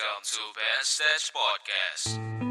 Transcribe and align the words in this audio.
Welcome 0.00 0.22
to 0.24 0.38
Ben 0.56 0.82
Podcast. 1.36 2.49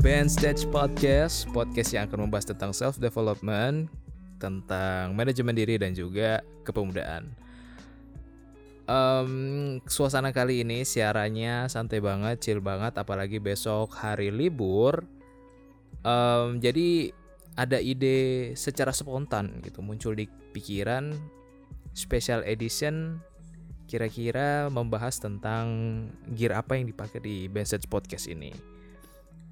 Ben 0.00 0.32
Stage 0.32 0.64
Podcast 0.72 1.44
Podcast 1.52 1.92
yang 1.92 2.08
akan 2.08 2.24
membahas 2.24 2.48
tentang 2.48 2.72
self-development 2.72 3.92
Tentang 4.40 5.12
manajemen 5.12 5.52
diri 5.52 5.76
dan 5.76 5.92
juga 5.92 6.40
kepemudaan 6.64 7.28
Em, 8.88 9.32
Suasana 9.84 10.32
kali 10.32 10.64
ini 10.64 10.88
siarannya 10.88 11.68
santai 11.68 12.00
banget, 12.00 12.40
chill 12.40 12.64
banget 12.64 12.96
Apalagi 12.96 13.44
besok 13.44 13.92
hari 13.92 14.32
libur 14.32 15.04
Em, 16.00 16.56
Jadi 16.64 17.12
ada 17.60 17.76
ide 17.76 18.56
secara 18.56 18.96
spontan 18.96 19.60
gitu 19.60 19.84
Muncul 19.84 20.16
di 20.16 20.24
pikiran 20.56 21.12
Special 21.92 22.40
edition 22.48 23.20
kira-kira 23.84 24.70
membahas 24.70 25.18
tentang 25.18 25.66
gear 26.38 26.54
apa 26.54 26.78
yang 26.78 26.86
dipakai 26.86 27.18
di 27.18 27.50
Bensedge 27.50 27.90
Podcast 27.90 28.30
ini. 28.30 28.79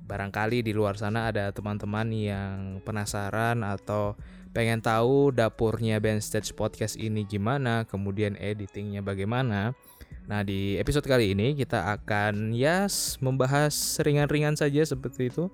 Barangkali 0.08 0.64
di 0.64 0.72
luar 0.72 0.96
sana 0.96 1.28
ada 1.28 1.52
teman-teman 1.52 2.08
yang 2.16 2.80
penasaran 2.80 3.60
atau 3.60 4.16
pengen 4.56 4.80
tahu 4.80 5.28
dapurnya 5.36 6.00
Bensedge 6.00 6.56
Podcast 6.56 6.96
ini 6.96 7.28
gimana, 7.28 7.84
kemudian 7.84 8.32
editingnya 8.40 9.04
bagaimana. 9.04 9.76
Nah 10.24 10.40
di 10.40 10.80
episode 10.80 11.04
kali 11.04 11.36
ini 11.36 11.52
kita 11.52 11.92
akan 12.00 12.56
ya 12.56 12.88
s- 12.88 13.20
membahas 13.20 13.76
ringan-ringan 14.00 14.56
saja 14.56 14.80
seperti 14.80 15.28
itu. 15.28 15.52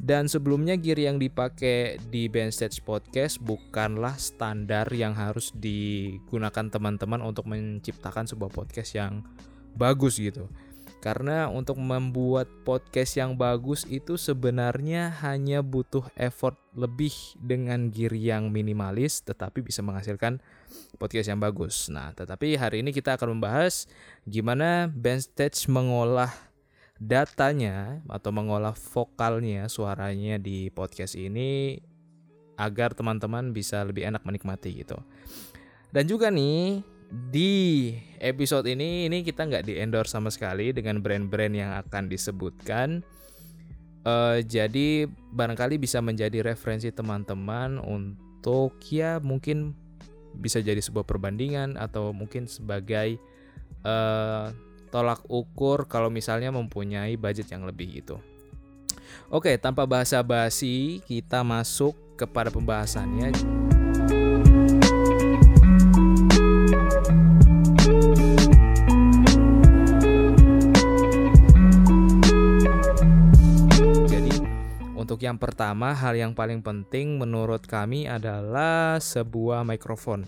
Dan 0.00 0.32
sebelumnya 0.32 0.80
gear 0.80 0.96
yang 0.96 1.20
dipakai 1.20 2.00
di 2.08 2.24
Bendstage 2.32 2.80
Podcast 2.80 3.36
bukanlah 3.36 4.16
standar 4.16 4.88
yang 4.96 5.12
harus 5.12 5.52
digunakan 5.52 6.72
teman-teman 6.72 7.20
untuk 7.20 7.44
menciptakan 7.44 8.24
sebuah 8.24 8.48
podcast 8.48 8.96
yang 8.96 9.20
bagus 9.76 10.16
gitu. 10.16 10.48
Karena 11.00 11.48
untuk 11.48 11.80
membuat 11.80 12.44
podcast 12.60 13.16
yang 13.16 13.32
bagus 13.32 13.88
itu 13.88 14.20
sebenarnya 14.20 15.08
hanya 15.24 15.64
butuh 15.64 16.04
effort 16.12 16.60
lebih 16.76 17.12
dengan 17.40 17.88
gear 17.88 18.12
yang 18.12 18.52
minimalis 18.52 19.24
tetapi 19.24 19.64
bisa 19.64 19.80
menghasilkan 19.80 20.44
podcast 21.00 21.32
yang 21.32 21.40
bagus. 21.40 21.88
Nah, 21.88 22.12
tetapi 22.12 22.60
hari 22.60 22.84
ini 22.84 22.92
kita 22.92 23.16
akan 23.16 23.40
membahas 23.40 23.88
gimana 24.28 24.92
Bendstage 24.92 25.72
mengolah 25.72 26.36
datanya 27.00 28.04
atau 28.12 28.28
mengolah 28.28 28.76
vokalnya 28.76 29.72
suaranya 29.72 30.36
di 30.36 30.68
podcast 30.68 31.16
ini 31.16 31.80
agar 32.60 32.92
teman-teman 32.92 33.56
bisa 33.56 33.80
lebih 33.88 34.04
enak 34.04 34.20
menikmati 34.28 34.84
gitu. 34.84 35.00
Dan 35.88 36.04
juga 36.04 36.28
nih 36.28 36.84
di 37.10 37.90
episode 38.22 38.70
ini 38.70 39.10
ini 39.10 39.26
kita 39.26 39.42
nggak 39.42 39.66
di 39.66 39.82
endorse 39.82 40.14
sama 40.14 40.30
sekali 40.30 40.70
dengan 40.70 41.02
brand-brand 41.02 41.54
yang 41.54 41.74
akan 41.82 42.06
disebutkan. 42.06 43.02
Eh, 44.00 44.38
jadi 44.46 45.10
barangkali 45.10 45.76
bisa 45.76 46.00
menjadi 46.00 46.40
referensi 46.40 46.88
teman-teman 46.88 47.76
untuk 47.82 48.78
ya 48.88 49.20
mungkin 49.20 49.76
bisa 50.38 50.62
jadi 50.62 50.78
sebuah 50.78 51.04
perbandingan 51.04 51.76
atau 51.76 52.14
mungkin 52.14 52.46
sebagai 52.46 53.18
eh, 53.84 54.46
tolak 54.88 55.20
ukur 55.28 55.90
kalau 55.90 56.08
misalnya 56.08 56.48
mempunyai 56.54 57.18
budget 57.18 57.50
yang 57.52 57.66
lebih 57.66 58.00
gitu. 58.00 58.22
Oke, 59.30 59.58
tanpa 59.58 59.86
basa-basi 59.86 61.02
kita 61.06 61.42
masuk 61.42 61.94
kepada 62.18 62.50
pembahasannya. 62.50 63.59
Untuk 75.10 75.26
yang 75.26 75.42
pertama 75.42 75.90
hal 75.90 76.14
yang 76.14 76.38
paling 76.38 76.62
penting 76.62 77.18
menurut 77.18 77.66
kami 77.66 78.06
adalah 78.06 79.02
sebuah 79.02 79.66
mikrofon. 79.66 80.22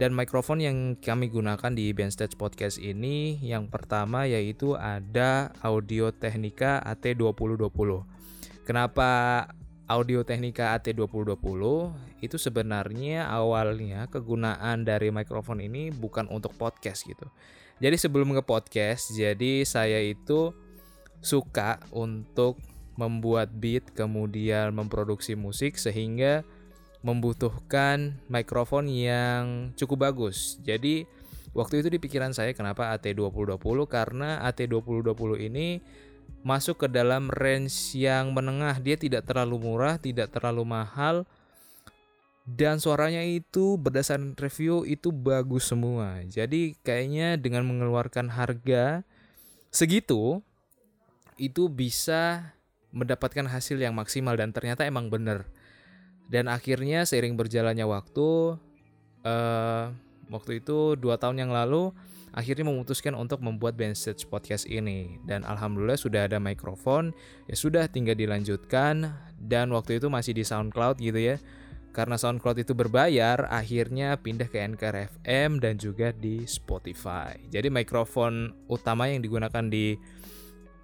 Dan 0.00 0.16
mikrofon 0.16 0.64
yang 0.64 0.96
kami 0.96 1.28
gunakan 1.28 1.68
di 1.68 1.92
Bendstage 1.92 2.40
Podcast 2.40 2.80
ini 2.80 3.36
yang 3.44 3.68
pertama 3.68 4.24
yaitu 4.24 4.80
ada 4.80 5.52
Audio 5.60 6.08
Technica 6.08 6.80
AT2020. 6.88 8.00
Kenapa 8.64 9.44
Audio 9.84 10.24
Technica 10.24 10.72
AT2020? 10.80 11.60
Itu 12.24 12.40
sebenarnya 12.40 13.28
awalnya 13.28 14.08
kegunaan 14.08 14.88
dari 14.88 15.12
mikrofon 15.12 15.60
ini 15.60 15.92
bukan 15.92 16.32
untuk 16.32 16.56
podcast 16.56 17.04
gitu. 17.04 17.28
Jadi 17.76 18.00
sebelum 18.00 18.32
nge-podcast, 18.40 19.12
jadi 19.12 19.68
saya 19.68 20.00
itu 20.00 20.56
suka 21.20 21.76
untuk 21.92 22.56
membuat 23.00 23.48
beat 23.56 23.88
kemudian 23.96 24.76
memproduksi 24.76 25.32
musik 25.32 25.80
sehingga 25.80 26.44
membutuhkan 27.00 28.20
mikrofon 28.28 28.92
yang 28.92 29.72
cukup 29.72 30.12
bagus. 30.12 30.60
Jadi 30.60 31.08
waktu 31.56 31.80
itu 31.80 31.88
di 31.88 31.98
pikiran 31.98 32.36
saya 32.36 32.52
kenapa 32.52 32.92
AT2020 32.92 33.56
karena 33.88 34.44
AT2020 34.52 35.48
ini 35.48 35.80
masuk 36.44 36.84
ke 36.84 36.88
dalam 36.92 37.32
range 37.32 37.96
yang 37.96 38.36
menengah. 38.36 38.76
Dia 38.84 39.00
tidak 39.00 39.24
terlalu 39.24 39.56
murah, 39.56 39.96
tidak 39.96 40.28
terlalu 40.28 40.68
mahal 40.68 41.24
dan 42.50 42.82
suaranya 42.82 43.22
itu 43.22 43.78
berdasarkan 43.78 44.34
review 44.34 44.82
itu 44.82 45.14
bagus 45.14 45.70
semua. 45.70 46.20
Jadi 46.26 46.74
kayaknya 46.82 47.38
dengan 47.38 47.62
mengeluarkan 47.68 48.32
harga 48.32 49.06
segitu 49.70 50.42
itu 51.38 51.70
bisa 51.70 52.52
mendapatkan 52.90 53.46
hasil 53.46 53.78
yang 53.78 53.94
maksimal 53.94 54.34
dan 54.34 54.50
ternyata 54.50 54.86
emang 54.86 55.10
bener. 55.10 55.46
Dan 56.30 56.46
akhirnya 56.46 57.02
seiring 57.02 57.34
berjalannya 57.34 57.86
waktu 57.86 58.58
eh 59.26 59.84
waktu 60.30 60.62
itu 60.62 60.94
dua 60.94 61.18
tahun 61.18 61.42
yang 61.42 61.50
lalu 61.50 61.90
akhirnya 62.30 62.70
memutuskan 62.70 63.18
untuk 63.18 63.42
membuat 63.42 63.74
Bendstage 63.74 64.26
Podcast 64.30 64.66
ini. 64.70 65.18
Dan 65.26 65.42
alhamdulillah 65.42 65.98
sudah 65.98 66.30
ada 66.30 66.38
mikrofon 66.38 67.10
ya 67.50 67.58
sudah 67.58 67.90
tinggal 67.90 68.14
dilanjutkan. 68.14 69.10
Dan 69.40 69.72
waktu 69.74 69.98
itu 69.98 70.06
masih 70.12 70.36
di 70.36 70.46
SoundCloud 70.46 71.02
gitu 71.02 71.18
ya. 71.18 71.36
Karena 71.90 72.14
SoundCloud 72.14 72.62
itu 72.62 72.70
berbayar 72.70 73.50
akhirnya 73.50 74.14
pindah 74.14 74.46
ke 74.46 74.62
Anchor 74.62 74.94
FM 75.10 75.58
dan 75.58 75.74
juga 75.74 76.14
di 76.14 76.46
Spotify. 76.46 77.34
Jadi 77.50 77.66
mikrofon 77.66 78.54
utama 78.70 79.10
yang 79.10 79.18
digunakan 79.18 79.66
di 79.66 79.98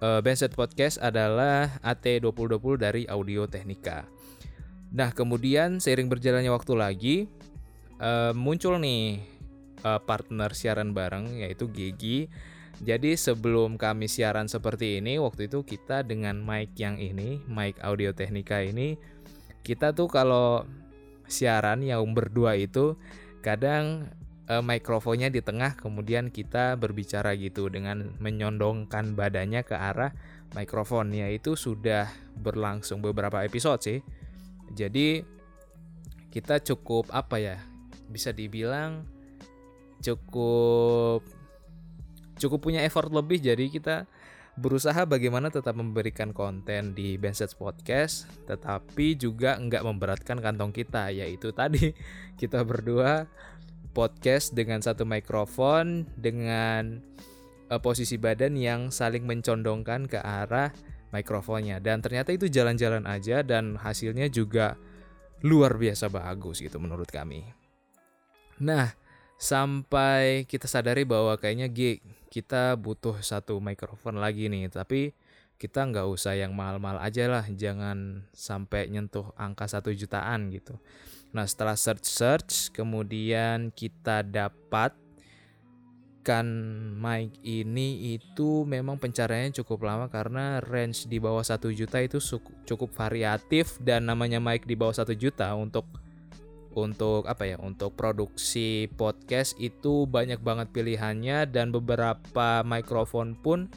uh, 0.01 0.19
Bendstage 0.21 0.57
Podcast 0.57 1.01
adalah 1.01 1.79
AT2020 1.81 2.73
dari 2.77 3.03
Audio 3.09 3.45
Technica 3.45 4.17
Nah, 4.93 5.11
kemudian 5.11 5.83
seiring 5.83 6.07
berjalannya 6.07 6.51
waktu 6.53 6.73
lagi 6.77 7.17
eh, 7.99 8.31
muncul 8.31 8.79
nih 8.79 9.19
eh, 9.83 9.99
partner 10.07 10.51
siaran 10.55 10.95
bareng 10.95 11.43
yaitu 11.43 11.67
Gigi. 11.67 12.31
Jadi 12.77 13.17
sebelum 13.17 13.73
kami 13.81 14.05
siaran 14.05 14.45
seperti 14.45 15.01
ini, 15.01 15.17
waktu 15.17 15.49
itu 15.49 15.65
kita 15.65 16.05
dengan 16.05 16.37
mic 16.37 16.77
yang 16.77 17.01
ini, 17.01 17.41
mic 17.49 17.81
Audio 17.81 18.13
Technica 18.13 18.61
ini, 18.61 19.01
kita 19.65 19.97
tuh 19.97 20.05
kalau 20.05 20.61
siaran 21.25 21.81
yang 21.81 22.05
berdua 22.13 22.53
itu 22.53 22.93
kadang 23.41 24.13
eh, 24.47 24.63
mikrofonnya 24.63 25.27
di 25.29 25.43
tengah, 25.43 25.75
kemudian 25.75 26.31
kita 26.31 26.79
berbicara 26.79 27.35
gitu 27.35 27.67
dengan 27.67 28.15
menyondongkan 28.19 29.13
badannya 29.13 29.61
ke 29.67 29.75
arah 29.75 30.11
mikrofon. 30.55 31.11
Ya 31.11 31.27
itu 31.29 31.59
sudah 31.59 32.07
berlangsung 32.39 33.03
beberapa 33.03 33.43
episode 33.43 33.83
sih. 33.83 33.99
Jadi 34.73 35.23
kita 36.31 36.63
cukup 36.63 37.11
apa 37.11 37.39
ya? 37.39 37.57
Bisa 38.07 38.31
dibilang 38.31 39.03
cukup 40.01 41.25
cukup 42.37 42.59
punya 42.61 42.85
effort 42.85 43.09
lebih 43.09 43.41
jadi 43.41 43.65
kita 43.67 44.05
berusaha 44.57 45.05
bagaimana 45.05 45.53
tetap 45.53 45.77
memberikan 45.77 46.33
konten 46.33 46.97
di 46.97 47.17
Benset 47.17 47.53
Podcast 47.53 48.25
tetapi 48.49 49.13
juga 49.13 49.53
nggak 49.57 49.85
memberatkan 49.85 50.41
kantong 50.41 50.73
kita 50.73 51.13
yaitu 51.13 51.53
tadi 51.53 51.93
kita 52.41 52.65
berdua 52.65 53.29
podcast 53.97 54.53
dengan 54.53 54.77
satu 54.77 55.09
mikrofon 55.09 56.05
dengan 56.13 57.01
uh, 57.73 57.81
posisi 57.81 58.21
badan 58.21 58.53
yang 58.53 58.93
saling 58.93 59.25
mencondongkan 59.25 60.05
ke 60.05 60.21
arah 60.21 60.69
mikrofonnya 61.09 61.81
dan 61.81 62.05
ternyata 62.05 62.29
itu 62.29 62.45
jalan-jalan 62.45 63.09
aja 63.09 63.41
dan 63.41 63.73
hasilnya 63.73 64.29
juga 64.29 64.77
luar 65.41 65.81
biasa 65.81 66.13
bagus 66.13 66.61
gitu 66.61 66.77
menurut 66.77 67.09
kami. 67.09 67.41
Nah, 68.61 68.93
sampai 69.41 70.45
kita 70.45 70.69
sadari 70.69 71.01
bahwa 71.01 71.33
kayaknya 71.41 71.65
G 71.73 71.97
kita 72.29 72.77
butuh 72.77 73.17
satu 73.25 73.57
mikrofon 73.57 74.21
lagi 74.21 74.45
nih, 74.45 74.69
tapi 74.69 75.17
kita 75.57 75.89
nggak 75.89 76.05
usah 76.05 76.37
yang 76.37 76.53
mahal-mahal 76.53 77.01
aja 77.01 77.25
lah 77.25 77.45
jangan 77.49 78.29
sampai 78.29 78.93
nyentuh 78.93 79.33
angka 79.33 79.65
satu 79.65 79.89
jutaan 79.89 80.53
gitu. 80.53 80.77
Nah 81.33 81.49
setelah 81.49 81.73
search 81.73 82.05
search 82.05 82.53
kemudian 82.71 83.73
kita 83.73 84.21
dapat 84.21 84.93
kan 86.21 86.45
mic 86.99 87.39
ini 87.41 88.19
itu 88.19 88.67
memang 88.67 88.99
pencariannya 88.99 89.55
cukup 89.63 89.87
lama 89.87 90.11
karena 90.11 90.59
range 90.59 91.07
di 91.07 91.23
bawah 91.23 91.39
satu 91.39 91.71
juta 91.71 92.03
itu 92.03 92.19
cukup 92.67 92.91
variatif 92.91 93.79
dan 93.79 94.11
namanya 94.11 94.43
mic 94.43 94.67
di 94.67 94.75
bawah 94.75 94.91
satu 94.91 95.15
juta 95.15 95.55
untuk 95.55 95.87
untuk 96.75 97.25
apa 97.25 97.47
ya 97.47 97.57
untuk 97.57 97.97
produksi 97.97 98.91
podcast 98.93 99.57
itu 99.57 100.05
banyak 100.05 100.43
banget 100.43 100.69
pilihannya 100.69 101.49
dan 101.49 101.73
beberapa 101.73 102.61
mikrofon 102.61 103.33
pun 103.39 103.71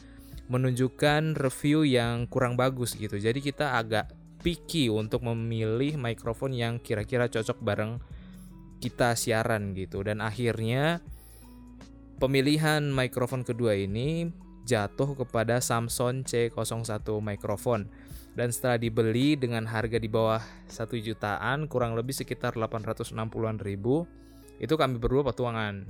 menunjukkan 0.50 1.38
review 1.38 1.86
yang 1.86 2.26
kurang 2.26 2.58
bagus 2.58 2.98
gitu. 2.98 3.14
Jadi 3.16 3.38
kita 3.38 3.78
agak 3.78 4.10
picky 4.42 4.90
untuk 4.90 5.22
memilih 5.22 5.94
mikrofon 5.94 6.50
yang 6.50 6.82
kira-kira 6.82 7.30
cocok 7.30 7.62
bareng 7.62 8.02
kita 8.82 9.14
siaran 9.14 9.78
gitu. 9.78 10.02
Dan 10.02 10.18
akhirnya 10.18 10.98
pemilihan 12.18 12.82
mikrofon 12.90 13.46
kedua 13.46 13.78
ini 13.78 14.26
jatuh 14.66 15.14
kepada 15.14 15.62
Samsung 15.62 16.26
C01 16.26 17.06
mikrofon. 17.22 17.86
Dan 18.34 18.50
setelah 18.54 18.78
dibeli 18.78 19.34
dengan 19.34 19.66
harga 19.70 19.98
di 19.98 20.06
bawah 20.06 20.42
1 20.70 20.98
jutaan, 21.02 21.66
kurang 21.66 21.94
lebih 21.94 22.14
sekitar 22.14 22.54
860-an 22.54 23.58
ribu, 23.62 24.06
itu 24.62 24.74
kami 24.74 24.98
berdua 24.98 25.26
petualangan. 25.26 25.86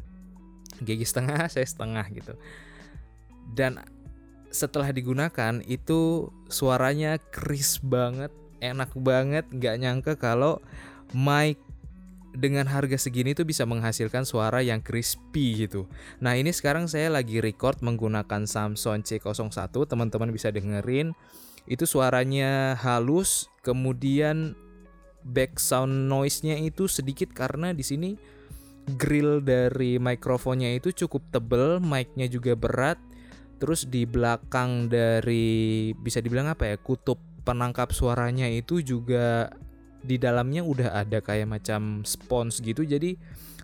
Gigi 0.80 1.04
setengah, 1.04 1.48
saya 1.52 1.68
setengah 1.68 2.04
gitu. 2.12 2.34
Dan 3.52 3.84
setelah 4.50 4.90
digunakan 4.90 5.62
itu 5.66 6.30
suaranya 6.50 7.16
crisp 7.30 7.86
banget, 7.86 8.34
enak 8.58 8.90
banget, 8.98 9.46
nggak 9.50 9.78
nyangka 9.78 10.12
kalau 10.18 10.58
mic 11.14 11.58
dengan 12.30 12.66
harga 12.70 12.94
segini 12.94 13.34
tuh 13.34 13.42
bisa 13.42 13.66
menghasilkan 13.66 14.22
suara 14.22 14.62
yang 14.62 14.78
crispy 14.82 15.66
gitu. 15.66 15.90
Nah 16.22 16.38
ini 16.38 16.54
sekarang 16.54 16.86
saya 16.86 17.10
lagi 17.10 17.42
record 17.42 17.82
menggunakan 17.82 18.46
Samsung 18.46 19.02
C01, 19.02 19.70
teman-teman 19.70 20.30
bisa 20.30 20.54
dengerin. 20.54 21.14
Itu 21.66 21.86
suaranya 21.86 22.78
halus, 22.78 23.50
kemudian 23.66 24.54
back 25.26 25.58
noise-nya 25.86 26.56
itu 26.62 26.86
sedikit 26.86 27.34
karena 27.34 27.74
di 27.74 27.84
sini 27.84 28.10
grill 28.96 29.44
dari 29.44 30.00
mikrofonnya 30.00 30.70
itu 30.74 30.94
cukup 31.04 31.22
tebel, 31.34 31.78
mic-nya 31.82 32.26
juga 32.30 32.56
berat, 32.56 32.98
Terus 33.60 33.86
di 33.86 34.08
belakang 34.08 34.88
dari 34.88 35.92
bisa 35.92 36.24
dibilang 36.24 36.48
apa 36.48 36.64
ya 36.72 36.76
kutub 36.80 37.20
penangkap 37.44 37.92
suaranya 37.92 38.48
itu 38.48 38.80
juga 38.80 39.52
di 40.00 40.16
dalamnya 40.16 40.64
udah 40.64 40.96
ada 40.96 41.20
kayak 41.20 41.60
macam 41.60 42.00
spons 42.08 42.64
gitu. 42.64 42.88
Jadi 42.88 43.20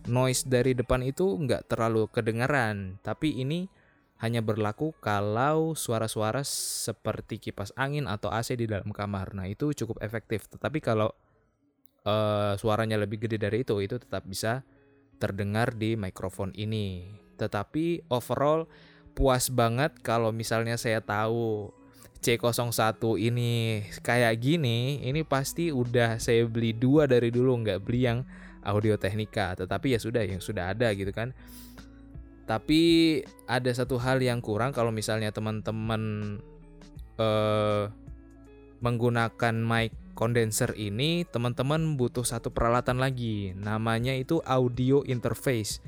noise 0.07 0.45
dari 0.45 0.77
depan 0.77 1.01
itu 1.01 1.25
nggak 1.25 1.73
terlalu 1.73 2.07
kedengaran 2.13 3.01
tapi 3.03 3.41
ini 3.41 3.67
hanya 4.17 4.41
berlaku 4.41 4.97
kalau 4.97 5.77
suara-suara 5.77 6.41
seperti 6.45 7.37
kipas 7.37 7.73
angin 7.77 8.09
atau 8.09 8.33
AC 8.33 8.57
di 8.57 8.65
dalam 8.65 8.89
kamar. 8.89 9.37
Nah 9.37 9.45
itu 9.45 9.77
cukup 9.77 10.01
efektif. 10.01 10.49
Tetapi 10.49 10.81
kalau 10.81 11.13
uh, 12.09 12.57
suaranya 12.57 12.97
lebih 12.97 13.29
gede 13.29 13.37
dari 13.37 13.61
itu 13.61 13.77
itu 13.85 14.01
tetap 14.01 14.25
bisa 14.25 14.65
terdengar 15.21 15.77
di 15.77 16.01
mikrofon 16.01 16.57
ini. 16.57 17.13
Tetapi 17.37 18.09
overall 18.09 18.65
puas 19.17 19.49
banget 19.49 19.97
kalau 20.05 20.29
misalnya 20.29 20.77
saya 20.77 21.01
tahu 21.01 21.73
C01 22.21 23.01
ini 23.17 23.81
kayak 24.05 24.35
gini, 24.43 25.01
ini 25.01 25.25
pasti 25.25 25.73
udah 25.73 26.21
saya 26.21 26.45
beli 26.45 26.77
dua 26.77 27.09
dari 27.09 27.33
dulu, 27.33 27.65
nggak 27.65 27.81
beli 27.81 28.01
yang 28.05 28.19
Audio 28.67 28.99
Technica. 29.01 29.55
Tetapi 29.57 29.97
ya 29.97 29.99
sudah, 30.03 30.23
yang 30.27 30.43
sudah 30.43 30.75
ada 30.75 30.91
gitu 30.93 31.15
kan. 31.15 31.31
Tapi 32.47 33.23
ada 33.47 33.71
satu 33.71 33.99
hal 33.99 34.23
yang 34.23 34.43
kurang 34.43 34.71
kalau 34.71 34.91
misalnya 34.91 35.31
teman-teman 35.31 36.37
uh, 37.19 37.91
menggunakan 38.83 39.55
mic 39.55 39.95
condenser 40.19 40.75
ini, 40.75 41.23
teman-teman 41.29 41.95
butuh 41.95 42.27
satu 42.27 42.51
peralatan 42.51 42.99
lagi. 42.99 43.55
Namanya 43.55 44.15
itu 44.19 44.43
audio 44.43 45.07
interface. 45.07 45.79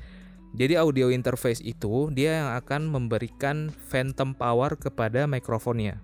Jadi 0.57 0.73
audio 0.75 1.13
interface 1.13 1.61
itu 1.61 2.09
dia 2.09 2.41
yang 2.41 2.49
akan 2.57 2.89
memberikan 2.89 3.69
phantom 3.69 4.33
power 4.33 4.73
kepada 4.75 5.29
mikrofonnya. 5.29 6.01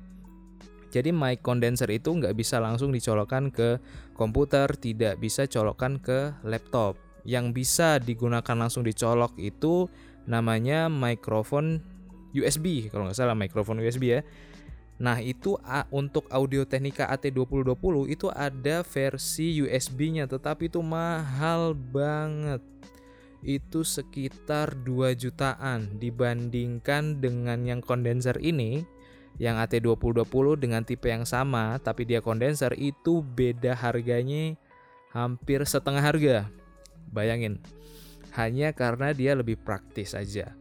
Jadi 0.93 1.11
mic 1.11 1.43
condenser 1.43 1.91
itu 1.91 2.13
nggak 2.13 2.37
bisa 2.37 2.61
langsung 2.61 2.93
dicolokkan 2.95 3.51
ke 3.51 3.83
komputer, 4.15 4.69
tidak 4.79 5.19
bisa 5.19 5.43
colokkan 5.49 5.99
ke 5.99 6.31
laptop. 6.47 6.95
Yang 7.25 7.45
bisa 7.51 7.97
digunakan 7.99 8.55
langsung 8.55 8.85
dicolok 8.85 9.35
itu 9.41 9.91
namanya 10.23 10.87
mikrofon 10.87 11.83
USB, 12.31 12.87
kalau 12.93 13.09
nggak 13.09 13.17
salah 13.17 13.35
mikrofon 13.35 13.81
USB 13.83 14.13
ya. 14.13 14.21
Nah 15.01 15.19
itu 15.19 15.59
untuk 15.91 16.31
Audio 16.31 16.63
Technica 16.63 17.11
AT2020 17.11 17.95
itu 18.07 18.31
ada 18.31 18.79
versi 18.87 19.59
USB-nya, 19.59 20.31
tetapi 20.31 20.71
itu 20.71 20.79
mahal 20.79 21.75
banget 21.75 22.63
itu 23.45 23.85
sekitar 23.85 24.73
2 24.81 25.13
jutaan 25.13 26.01
dibandingkan 26.01 27.21
dengan 27.21 27.61
yang 27.61 27.79
kondenser 27.85 28.41
ini 28.41 28.81
yang 29.37 29.61
AT2020 29.61 30.57
dengan 30.57 30.81
tipe 30.81 31.05
yang 31.05 31.29
sama 31.29 31.77
tapi 31.77 32.09
dia 32.09 32.25
kondenser 32.25 32.73
itu 32.73 33.21
beda 33.21 33.77
harganya 33.77 34.57
hampir 35.13 35.63
setengah 35.63 36.03
harga. 36.03 36.37
Bayangin. 37.13 37.63
Hanya 38.35 38.75
karena 38.75 39.15
dia 39.15 39.31
lebih 39.31 39.55
praktis 39.55 40.11
aja. 40.11 40.51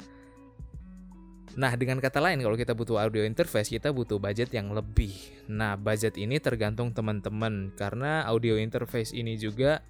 Nah, 1.54 1.70
dengan 1.78 2.02
kata 2.02 2.18
lain 2.18 2.42
kalau 2.42 2.58
kita 2.58 2.74
butuh 2.74 2.98
audio 2.98 3.22
interface, 3.22 3.70
kita 3.70 3.94
butuh 3.94 4.18
budget 4.18 4.50
yang 4.50 4.74
lebih. 4.74 5.14
Nah, 5.46 5.78
budget 5.78 6.18
ini 6.18 6.42
tergantung 6.42 6.90
teman-teman 6.90 7.70
karena 7.78 8.26
audio 8.26 8.58
interface 8.58 9.14
ini 9.14 9.38
juga 9.38 9.82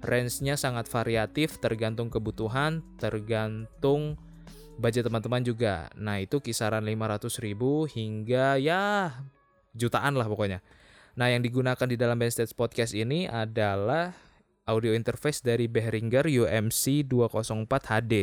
range-nya 0.00 0.56
sangat 0.56 0.88
variatif 0.88 1.60
tergantung 1.60 2.08
kebutuhan, 2.08 2.80
tergantung 2.96 4.16
budget 4.80 5.06
teman-teman 5.06 5.44
juga. 5.44 5.92
Nah, 5.96 6.18
itu 6.18 6.40
kisaran 6.40 6.84
500.000 6.84 7.52
hingga 7.92 8.56
ya 8.56 9.12
jutaan 9.76 10.16
lah 10.16 10.26
pokoknya. 10.26 10.64
Nah, 11.20 11.28
yang 11.28 11.44
digunakan 11.44 11.84
di 11.84 12.00
dalam 12.00 12.16
Stage 12.32 12.56
Podcast 12.56 12.96
ini 12.96 13.28
adalah 13.28 14.16
audio 14.64 14.96
interface 14.96 15.44
dari 15.44 15.68
Behringer 15.68 16.24
UMC 16.24 17.04
204 17.04 17.68
HD. 17.68 18.14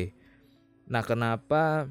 Nah, 0.90 1.04
kenapa 1.06 1.86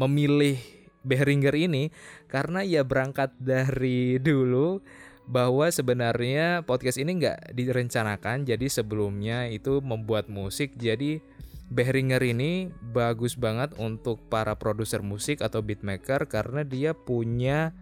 memilih 0.00 0.56
Behringer 1.04 1.52
ini? 1.52 1.92
Karena 2.30 2.64
ya 2.64 2.86
berangkat 2.86 3.36
dari 3.36 4.16
dulu 4.16 4.80
bahwa 5.24 5.70
sebenarnya 5.72 6.62
podcast 6.68 7.00
ini 7.00 7.16
nggak 7.16 7.56
direncanakan 7.56 8.44
jadi 8.44 8.66
sebelumnya 8.68 9.48
itu 9.48 9.80
membuat 9.80 10.28
musik 10.28 10.76
jadi 10.76 11.24
Behringer 11.72 12.20
ini 12.20 12.68
bagus 12.92 13.40
banget 13.40 13.72
untuk 13.80 14.20
para 14.28 14.52
produser 14.52 15.00
musik 15.00 15.40
atau 15.40 15.64
beatmaker 15.64 16.28
karena 16.28 16.60
dia 16.60 16.92
punya 16.92 17.72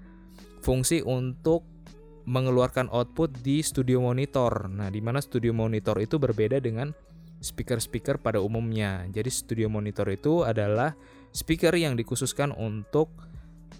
fungsi 0.62 1.02
untuk 1.02 1.66
mengeluarkan 2.22 2.86
output 2.94 3.42
di 3.42 3.58
studio 3.60 3.98
monitor. 3.98 4.70
Nah, 4.70 4.86
di 4.86 5.02
mana 5.02 5.18
studio 5.18 5.50
monitor 5.50 5.98
itu 5.98 6.22
berbeda 6.22 6.62
dengan 6.62 6.94
speaker-speaker 7.42 8.22
pada 8.22 8.38
umumnya. 8.38 9.02
Jadi 9.10 9.28
studio 9.28 9.66
monitor 9.66 10.06
itu 10.14 10.46
adalah 10.46 10.94
speaker 11.34 11.74
yang 11.74 11.98
dikhususkan 11.98 12.54
untuk 12.54 13.10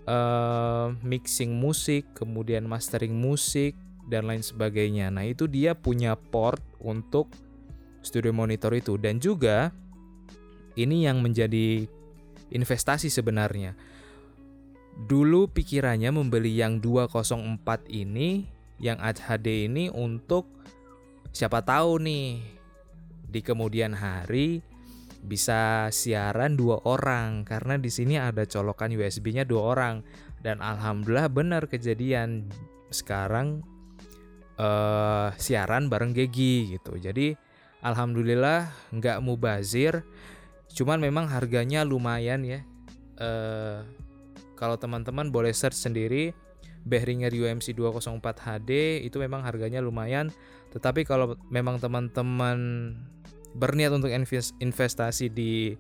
uh, 0.06 0.94
mixing 1.00 1.54
musik, 1.56 2.08
kemudian 2.16 2.66
mastering 2.66 3.14
musik 3.14 3.76
dan 4.06 4.26
lain 4.26 4.42
sebagainya. 4.42 5.08
Nah, 5.08 5.26
itu 5.26 5.46
dia 5.46 5.72
punya 5.78 6.18
port 6.18 6.62
untuk 6.82 7.30
studio 8.02 8.34
monitor 8.34 8.75
itu 8.75 8.99
dan 8.99 9.22
juga 9.22 9.70
ini 10.75 11.06
yang 11.06 11.22
menjadi 11.22 11.87
investasi 12.52 13.08
sebenarnya. 13.08 13.78
Dulu 14.92 15.49
pikirannya 15.49 16.12
membeli 16.12 16.61
yang 16.61 16.82
204 16.82 17.88
ini, 17.88 18.44
yang 18.76 19.00
HD 19.00 19.70
ini 19.70 19.88
untuk 19.88 20.44
siapa 21.32 21.64
tahu 21.64 21.96
nih 22.02 22.44
di 23.25 23.40
kemudian 23.40 23.96
hari 23.96 24.61
bisa 25.22 25.86
siaran 25.94 26.58
dua 26.58 26.82
orang 26.82 27.46
karena 27.46 27.78
di 27.78 27.88
sini 27.88 28.18
ada 28.18 28.42
colokan 28.42 28.90
USB-nya 28.90 29.46
dua 29.46 29.62
orang 29.74 30.02
dan 30.42 30.58
alhamdulillah 30.58 31.30
benar 31.30 31.70
kejadian 31.70 32.50
sekarang 32.90 33.62
uh, 34.58 35.30
siaran 35.38 35.86
bareng 35.86 36.12
Gegi 36.12 36.76
gitu. 36.76 36.98
Jadi 36.98 37.38
alhamdulillah 37.80 38.70
nggak 38.90 39.18
mubazir, 39.22 40.02
cuman 40.74 40.98
memang 40.98 41.30
harganya 41.30 41.86
lumayan 41.86 42.42
ya. 42.42 42.60
Uh, 43.16 43.86
kalau 44.58 44.78
teman-teman 44.78 45.30
boleh 45.30 45.54
search 45.54 45.78
sendiri 45.78 46.34
Behringer 46.82 47.30
UMC 47.30 47.78
204 47.78 48.18
HD 48.42 48.70
itu 49.06 49.16
memang 49.22 49.46
harganya 49.46 49.78
lumayan. 49.78 50.34
Tetapi 50.74 51.06
kalau 51.06 51.38
memang 51.46 51.78
teman-teman 51.78 52.58
berniat 53.52 53.92
untuk 53.92 54.12
investasi 54.61 55.28
di 55.32 55.76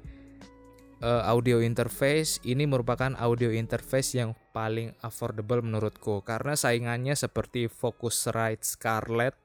uh, 1.02 1.22
audio 1.28 1.58
interface, 1.60 2.38
ini 2.46 2.64
merupakan 2.64 3.12
audio 3.18 3.50
interface 3.50 4.16
yang 4.16 4.32
paling 4.54 4.94
affordable 5.02 5.60
menurutku. 5.60 6.22
Karena 6.22 6.54
saingannya 6.54 7.18
seperti 7.18 7.66
Focusrite 7.66 8.64
Scarlett 8.64 9.36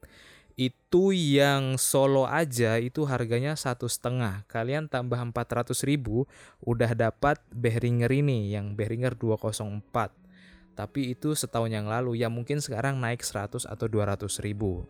itu 0.58 1.14
yang 1.14 1.78
solo 1.78 2.26
aja 2.26 2.82
itu 2.82 3.06
harganya 3.06 3.54
satu 3.54 3.86
setengah. 3.86 4.42
Kalian 4.50 4.90
tambah 4.90 5.22
400 5.22 5.70
ribu 5.86 6.26
udah 6.66 6.98
dapat 6.98 7.38
Behringer 7.54 8.10
ini 8.10 8.54
yang 8.54 8.74
Behringer 8.74 9.14
204 9.14 10.28
tapi 10.78 11.10
itu 11.10 11.34
setahun 11.34 11.74
yang 11.74 11.90
lalu 11.90 12.22
ya 12.22 12.30
mungkin 12.30 12.62
sekarang 12.62 13.02
naik 13.02 13.26
100 13.26 13.66
atau 13.66 13.86
200 13.90 14.30
ribu 14.46 14.86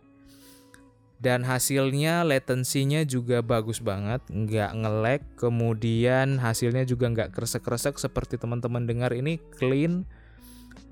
dan 1.18 1.42
hasilnya 1.42 2.22
latensinya 2.22 3.02
juga 3.02 3.42
bagus 3.42 3.82
banget 3.82 4.22
nggak 4.30 4.70
ngelek 4.70 5.22
kemudian 5.34 6.38
hasilnya 6.38 6.86
juga 6.86 7.10
nggak 7.10 7.34
kresek-kresek 7.34 7.98
seperti 7.98 8.38
teman-teman 8.38 8.86
dengar 8.86 9.10
ini 9.10 9.42
clean. 9.58 10.06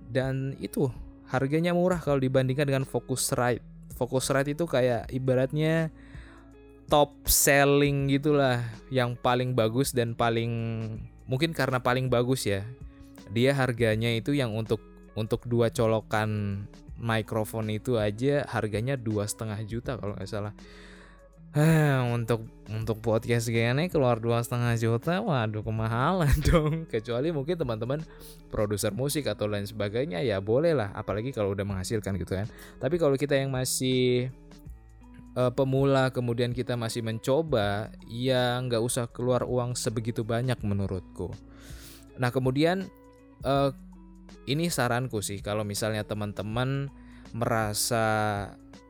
Dan 0.07 0.59
itu 0.59 0.91
harganya 1.31 1.75
murah 1.75 1.99
kalau 2.03 2.19
dibandingkan 2.19 2.67
dengan 2.67 2.85
Focusrite. 2.87 3.63
Focusrite 3.95 4.55
itu 4.55 4.67
kayak 4.67 5.11
ibaratnya 5.15 5.91
top 6.87 7.15
selling 7.27 8.07
gitulah 8.11 8.63
yang 8.91 9.19
paling 9.19 9.55
bagus 9.55 9.91
dan 9.91 10.15
paling 10.15 10.51
mungkin 11.27 11.55
karena 11.55 11.83
paling 11.83 12.11
bagus 12.11 12.47
ya. 12.47 12.67
Dia 13.31 13.55
harganya 13.55 14.11
itu 14.15 14.35
yang 14.35 14.55
untuk 14.55 14.79
untuk 15.19 15.47
dua 15.47 15.71
colokan 15.75 16.63
mikrofon 16.97 17.69
itu 17.73 18.01
aja 18.01 18.45
harganya 18.49 18.97
dua 18.97 19.29
setengah 19.29 19.61
juta 19.69 20.01
kalau 20.01 20.17
nggak 20.17 20.29
salah 20.29 20.55
untuk 22.17 22.45
untuk 22.69 23.01
podcast 23.01 23.49
gini 23.49 23.89
keluar 23.89 24.21
dua 24.21 24.45
setengah 24.45 24.77
juta, 24.77 25.25
waduh 25.25 25.65
kemahalan 25.65 26.33
dong. 26.49 26.85
Kecuali 26.85 27.33
mungkin 27.33 27.57
teman-teman 27.57 28.05
produser 28.53 28.93
musik 28.93 29.25
atau 29.25 29.49
lain 29.49 29.65
sebagainya 29.65 30.21
ya 30.21 30.43
boleh 30.45 30.77
lah, 30.77 30.93
apalagi 30.93 31.33
kalau 31.33 31.57
udah 31.57 31.65
menghasilkan 31.65 32.21
gitu 32.21 32.37
kan. 32.37 32.47
Tapi 32.77 33.01
kalau 33.01 33.17
kita 33.17 33.41
yang 33.41 33.49
masih 33.49 34.29
uh, 35.33 35.49
pemula 35.49 36.13
kemudian 36.13 36.53
kita 36.53 36.77
masih 36.77 37.01
mencoba, 37.01 37.89
ya 38.05 38.61
nggak 38.61 38.83
usah 38.83 39.09
keluar 39.09 39.49
uang 39.49 39.73
sebegitu 39.81 40.29
banyak 40.29 40.61
menurutku. 40.61 41.33
Nah 42.21 42.29
kemudian 42.29 42.85
uh, 43.49 43.73
ini 44.47 44.71
saranku 44.71 45.21
sih 45.21 45.43
kalau 45.43 45.67
misalnya 45.67 46.07
teman-teman 46.07 46.91
merasa 47.35 48.07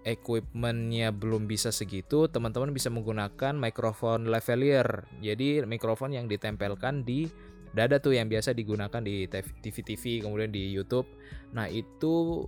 equipmentnya 0.07 1.11
belum 1.11 1.51
bisa 1.51 1.75
segitu, 1.75 2.31
teman-teman 2.31 2.71
bisa 2.71 2.93
menggunakan 2.95 3.59
mikrofon 3.59 4.31
lavalier. 4.31 5.03
Jadi 5.19 5.67
mikrofon 5.67 6.15
yang 6.15 6.31
ditempelkan 6.31 7.03
di 7.03 7.27
dada 7.75 7.99
tuh 7.99 8.15
yang 8.15 8.31
biasa 8.31 8.55
digunakan 8.55 9.03
di 9.03 9.27
TV-TV 9.35 10.23
kemudian 10.23 10.55
di 10.55 10.71
YouTube. 10.71 11.11
Nah 11.53 11.67
itu 11.67 12.47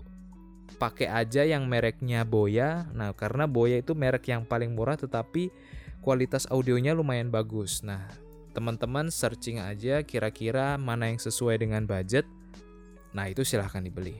pakai 0.78 1.10
aja 1.10 1.42
yang 1.42 1.66
mereknya 1.66 2.22
Boya. 2.22 2.86
Nah 2.94 3.10
karena 3.18 3.50
Boya 3.50 3.82
itu 3.82 3.98
merek 3.98 4.30
yang 4.30 4.46
paling 4.46 4.78
murah 4.78 4.94
tetapi 4.94 5.50
kualitas 5.98 6.46
audionya 6.46 6.94
lumayan 6.94 7.34
bagus. 7.34 7.82
Nah 7.82 8.06
teman-teman 8.54 9.10
searching 9.10 9.58
aja 9.58 10.06
kira-kira 10.06 10.78
mana 10.78 11.10
yang 11.10 11.18
sesuai 11.18 11.58
dengan 11.58 11.84
budget 11.90 12.24
Nah 13.12 13.30
itu 13.30 13.44
silahkan 13.44 13.80
dibeli. 13.80 14.18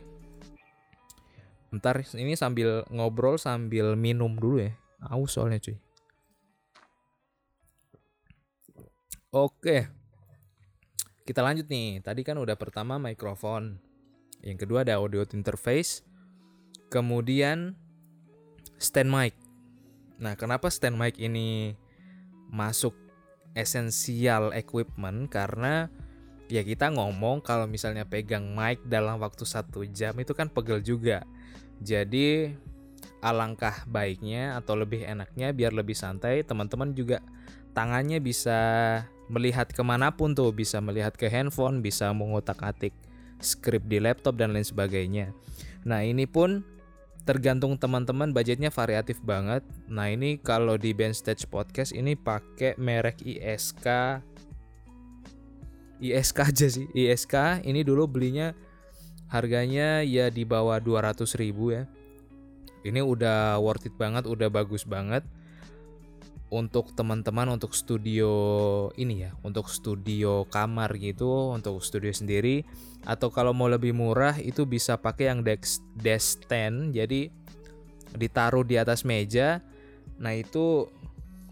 Ntar 1.68 2.00
ini 2.16 2.32
sambil 2.32 2.88
ngobrol 2.88 3.36
sambil 3.36 3.92
minum 3.92 4.32
dulu 4.40 4.64
ya. 4.64 4.72
Aus 5.04 5.36
soalnya 5.36 5.60
cuy. 5.60 5.76
Oke. 9.28 9.86
Kita 11.28 11.44
lanjut 11.44 11.68
nih. 11.68 12.00
Tadi 12.00 12.24
kan 12.24 12.40
udah 12.40 12.56
pertama 12.56 12.96
mikrofon. 12.96 13.76
Yang 14.40 14.64
kedua 14.64 14.88
ada 14.88 14.96
audio 14.96 15.28
interface. 15.36 16.00
Kemudian 16.88 17.76
stand 18.80 19.12
mic. 19.12 19.36
Nah, 20.16 20.34
kenapa 20.40 20.72
stand 20.72 20.96
mic 20.96 21.20
ini 21.20 21.76
masuk 22.48 22.96
esensial 23.52 24.56
equipment? 24.56 25.28
Karena 25.28 25.92
ya 26.48 26.64
kita 26.64 26.90
ngomong 26.92 27.44
kalau 27.44 27.68
misalnya 27.68 28.08
pegang 28.08 28.56
mic 28.56 28.82
dalam 28.88 29.20
waktu 29.20 29.44
satu 29.44 29.84
jam 29.88 30.16
itu 30.18 30.32
kan 30.32 30.48
pegel 30.48 30.80
juga. 30.82 31.22
Jadi 31.78 32.50
alangkah 33.22 33.82
baiknya 33.86 34.54
atau 34.58 34.78
lebih 34.78 35.02
enaknya 35.02 35.50
biar 35.50 35.74
lebih 35.74 35.94
santai 35.94 36.46
teman-teman 36.46 36.94
juga 36.94 37.18
tangannya 37.74 38.22
bisa 38.22 38.58
melihat 39.28 39.68
ke 39.70 39.82
mana 39.82 40.14
pun 40.14 40.32
tuh 40.32 40.54
bisa 40.54 40.78
melihat 40.78 41.14
ke 41.14 41.26
handphone 41.26 41.82
bisa 41.82 42.10
mengotak 42.14 42.58
atik 42.62 42.94
skrip 43.42 43.86
di 43.86 43.98
laptop 43.98 44.38
dan 44.38 44.54
lain 44.54 44.66
sebagainya 44.66 45.34
nah 45.82 46.02
ini 46.02 46.26
pun 46.30 46.62
tergantung 47.26 47.76
teman-teman 47.76 48.32
budgetnya 48.32 48.70
variatif 48.70 49.20
banget 49.20 49.66
nah 49.90 50.08
ini 50.08 50.38
kalau 50.38 50.78
di 50.78 50.94
Band 50.94 51.18
Stage 51.18 51.44
Podcast 51.50 51.92
ini 51.92 52.14
pakai 52.14 52.78
merek 52.78 53.20
ISK 53.20 53.86
ISK 55.98 56.38
aja 56.48 56.66
sih. 56.70 56.86
ISK 56.94 57.62
ini 57.66 57.82
dulu 57.82 58.06
belinya 58.06 58.54
harganya 59.28 60.00
ya 60.02 60.32
di 60.32 60.42
bawah 60.48 60.80
200 60.80 61.24
ribu 61.36 61.76
ya. 61.76 61.84
Ini 62.86 63.04
udah 63.04 63.60
worth 63.60 63.90
it 63.90 63.94
banget 63.98 64.24
udah 64.24 64.48
bagus 64.48 64.86
banget. 64.86 65.26
Untuk 66.48 66.96
teman-teman 66.96 67.60
untuk 67.60 67.76
studio 67.76 68.32
ini 68.96 69.28
ya 69.28 69.36
untuk 69.44 69.68
studio 69.68 70.48
kamar 70.48 70.96
gitu 70.96 71.52
untuk 71.52 71.84
studio 71.84 72.08
sendiri 72.08 72.64
atau 73.04 73.28
kalau 73.28 73.52
mau 73.52 73.68
lebih 73.68 73.92
murah 73.92 74.32
itu 74.40 74.64
bisa 74.64 74.96
pakai 74.96 75.28
yang 75.28 75.44
desk 75.44 75.84
desk 76.00 76.48
stand. 76.48 76.96
Jadi 76.96 77.28
ditaruh 78.16 78.64
di 78.64 78.80
atas 78.80 79.04
meja. 79.04 79.60
Nah 80.16 80.32
itu 80.32 80.88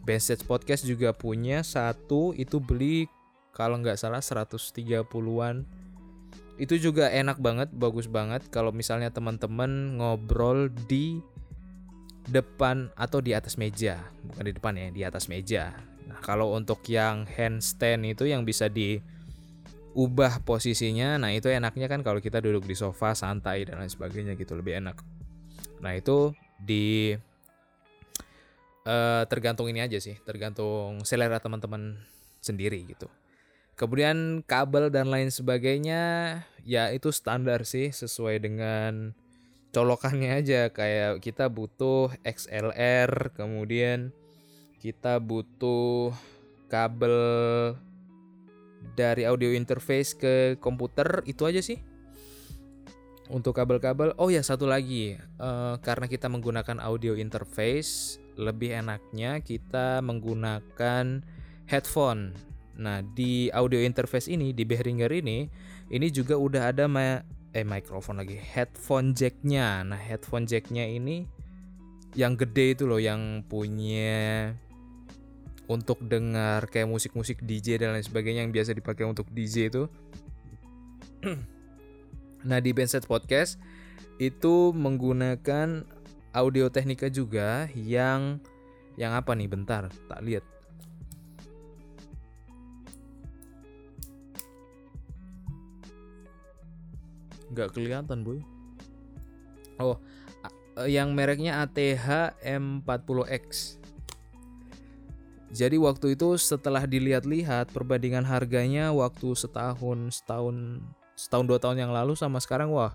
Benset 0.06 0.46
Podcast 0.46 0.86
juga 0.86 1.10
punya. 1.10 1.66
Satu 1.66 2.30
itu 2.38 2.62
beli 2.62 3.10
kalau 3.56 3.80
nggak 3.80 3.96
salah 3.96 4.20
130-an 4.20 5.64
itu 6.60 6.74
juga 6.76 7.08
enak 7.08 7.40
banget 7.40 7.72
bagus 7.72 8.04
banget. 8.04 8.44
Kalau 8.52 8.68
misalnya 8.68 9.08
teman-teman 9.08 9.96
ngobrol 9.96 10.68
di 10.88 11.24
depan 12.28 12.92
atau 12.92 13.24
di 13.24 13.32
atas 13.32 13.56
meja. 13.56 14.04
Bukan 14.28 14.44
di 14.44 14.52
depan 14.52 14.76
ya 14.76 14.88
di 14.92 15.02
atas 15.08 15.32
meja. 15.32 15.72
Nah 16.04 16.20
kalau 16.20 16.52
untuk 16.52 16.84
yang 16.84 17.24
handstand 17.24 18.04
itu 18.04 18.28
yang 18.28 18.44
bisa 18.44 18.68
diubah 18.68 20.44
posisinya 20.44 21.16
nah 21.16 21.32
itu 21.32 21.48
enaknya 21.48 21.88
kan 21.88 22.04
kalau 22.04 22.20
kita 22.20 22.44
duduk 22.44 22.68
di 22.68 22.76
sofa 22.76 23.16
santai 23.16 23.64
dan 23.64 23.80
lain 23.80 23.92
sebagainya 23.92 24.36
gitu. 24.36 24.52
Lebih 24.52 24.84
enak. 24.84 25.00
Nah 25.80 25.92
itu 25.96 26.32
di 26.60 27.16
uh, 28.84 29.22
tergantung 29.28 29.68
ini 29.68 29.80
aja 29.80 29.96
sih. 29.96 30.16
Tergantung 30.24 31.04
selera 31.04 31.40
teman-teman 31.40 32.00
sendiri 32.40 32.80
gitu 32.84 33.08
Kemudian 33.76 34.40
kabel 34.48 34.88
dan 34.88 35.12
lain 35.12 35.28
sebagainya 35.28 36.02
ya 36.64 36.88
itu 36.96 37.12
standar 37.12 37.68
sih 37.68 37.92
sesuai 37.92 38.40
dengan 38.40 39.12
colokannya 39.76 40.32
aja. 40.32 40.72
Kayak 40.72 41.20
kita 41.20 41.52
butuh 41.52 42.08
XLR, 42.24 43.36
kemudian 43.36 44.16
kita 44.80 45.20
butuh 45.20 46.16
kabel 46.72 47.16
dari 48.96 49.28
audio 49.28 49.52
interface 49.52 50.16
ke 50.16 50.56
komputer 50.56 51.20
itu 51.28 51.44
aja 51.44 51.60
sih. 51.60 51.76
Untuk 53.28 53.58
kabel-kabel 53.60 54.16
oh 54.16 54.32
ya 54.32 54.40
satu 54.40 54.64
lagi. 54.64 55.20
Uh, 55.36 55.76
karena 55.84 56.08
kita 56.08 56.32
menggunakan 56.32 56.80
audio 56.80 57.12
interface 57.12 58.16
lebih 58.40 58.72
enaknya 58.72 59.40
kita 59.44 60.00
menggunakan 60.00 61.24
headphone 61.68 62.36
Nah, 62.76 63.00
di 63.00 63.48
audio 63.52 63.80
interface 63.80 64.28
ini 64.28 64.52
di 64.52 64.68
Behringer 64.68 65.08
ini 65.12 65.48
ini 65.88 66.06
juga 66.12 66.36
udah 66.36 66.72
ada 66.72 66.84
ma 66.86 67.24
eh 67.56 67.64
mikrofon 67.64 68.20
lagi, 68.20 68.36
headphone 68.36 69.16
jacknya. 69.16 69.80
Nah, 69.80 69.96
headphone 69.96 70.44
jacknya 70.44 70.84
ini 70.84 71.24
yang 72.16 72.36
gede 72.36 72.76
itu 72.76 72.84
loh 72.84 73.00
yang 73.00 73.44
punya 73.48 74.52
untuk 75.66 75.98
dengar 76.04 76.70
kayak 76.70 76.86
musik-musik 76.86 77.42
DJ 77.42 77.82
dan 77.82 77.96
lain 77.96 78.04
sebagainya 78.06 78.46
yang 78.46 78.54
biasa 78.54 78.76
dipakai 78.76 79.04
untuk 79.04 79.26
DJ 79.32 79.72
itu. 79.72 79.84
nah 82.48 82.62
di 82.62 82.70
Bandset 82.70 83.08
Podcast 83.08 83.58
itu 84.22 84.70
menggunakan 84.72 85.84
audio 86.32 86.68
teknika 86.68 87.08
juga 87.08 87.68
yang 87.74 88.40
yang 88.96 89.12
apa 89.12 89.36
nih 89.36 89.48
bentar 89.48 89.92
tak 90.08 90.20
lihat 90.24 90.44
nggak 97.56 97.72
kelihatan 97.72 98.20
boy. 98.20 98.44
Oh 99.80 99.96
yang 100.84 101.16
mereknya 101.16 101.64
ATH 101.64 102.36
M40X 102.44 103.80
jadi 105.56 105.80
waktu 105.80 106.18
itu 106.18 106.36
setelah 106.36 106.84
dilihat-lihat 106.84 107.72
perbandingan 107.72 108.28
harganya 108.28 108.92
waktu 108.92 109.32
setahun 109.32 110.20
setahun 110.20 110.84
setahun 111.16 111.46
dua 111.48 111.56
tahun 111.56 111.88
yang 111.88 111.92
lalu 111.96 112.12
sama 112.12 112.42
sekarang 112.42 112.68
wah 112.74 112.92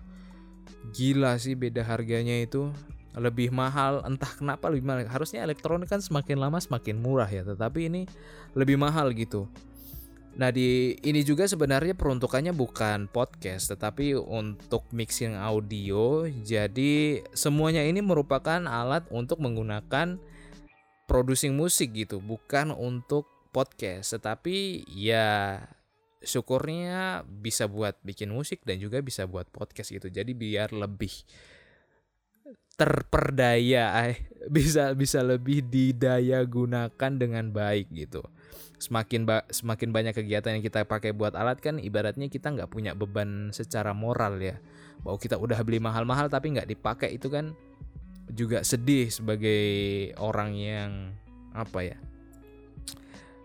gila 0.94 1.34
sih 1.42 1.58
beda 1.58 1.82
harganya 1.82 2.38
itu. 2.38 2.70
Lebih 3.12 3.52
mahal 3.52 4.00
entah 4.06 4.30
kenapa 4.30 4.70
lebih 4.70 4.84
mahal. 4.88 5.04
Harusnya 5.10 5.42
elektronik 5.44 5.90
kan 5.90 5.98
semakin 5.98 6.38
lama 6.38 6.62
semakin 6.62 7.02
murah 7.02 7.28
ya 7.28 7.42
tetapi 7.42 7.90
ini 7.90 8.02
lebih 8.54 8.78
mahal 8.78 9.10
gitu 9.10 9.48
Nah 10.32 10.48
di 10.48 10.96
ini 11.04 11.20
juga 11.20 11.44
sebenarnya 11.44 11.92
peruntukannya 11.92 12.56
bukan 12.56 13.04
podcast 13.12 13.68
tetapi 13.68 14.16
untuk 14.16 14.88
mixing 14.88 15.36
audio. 15.36 16.24
Jadi 16.24 17.20
semuanya 17.36 17.84
ini 17.84 18.00
merupakan 18.00 18.64
alat 18.64 19.04
untuk 19.12 19.44
menggunakan 19.44 20.16
producing 21.04 21.52
musik 21.52 21.92
gitu, 21.92 22.24
bukan 22.24 22.72
untuk 22.72 23.28
podcast. 23.52 24.16
Tetapi 24.16 24.88
ya 24.88 25.60
syukurnya 26.24 27.28
bisa 27.28 27.68
buat 27.68 28.00
bikin 28.00 28.32
musik 28.32 28.64
dan 28.64 28.80
juga 28.80 29.04
bisa 29.04 29.28
buat 29.28 29.44
podcast 29.52 29.92
gitu. 29.92 30.08
Jadi 30.08 30.32
biar 30.32 30.72
lebih 30.72 31.12
terperdaya 32.72 34.08
eh 34.08 34.16
bisa 34.56 34.96
bisa 34.96 35.20
lebih 35.20 35.60
didaya 35.68 36.40
gunakan 36.48 37.12
dengan 37.20 37.52
baik 37.52 37.92
gitu 37.92 38.24
semakin 38.80 39.24
ba 39.28 39.46
semakin 39.48 39.94
banyak 39.94 40.14
kegiatan 40.16 40.58
yang 40.58 40.64
kita 40.64 40.84
pakai 40.84 41.14
buat 41.14 41.36
alat 41.38 41.62
kan 41.62 41.78
ibaratnya 41.78 42.26
kita 42.26 42.50
nggak 42.52 42.70
punya 42.70 42.92
beban 42.96 43.50
secara 43.54 43.92
moral 43.92 44.40
ya. 44.40 44.58
Bahwa 45.02 45.18
kita 45.18 45.38
udah 45.38 45.58
beli 45.66 45.82
mahal-mahal 45.82 46.30
tapi 46.30 46.54
nggak 46.54 46.68
dipakai 46.68 47.14
itu 47.16 47.30
kan 47.30 47.56
juga 48.32 48.64
sedih 48.64 49.12
sebagai 49.12 49.62
orang 50.16 50.56
yang 50.56 50.90
apa 51.52 51.84
ya 51.84 51.98